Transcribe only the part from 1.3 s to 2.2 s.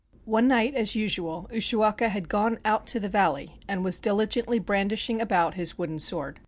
Ushiwaka